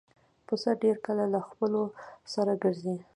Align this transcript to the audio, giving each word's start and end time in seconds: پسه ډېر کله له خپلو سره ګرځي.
پسه 0.45 0.71
ډېر 0.83 0.95
کله 1.05 1.23
له 1.33 1.39
خپلو 1.47 1.81
سره 2.33 2.53
ګرځي. 2.63 2.97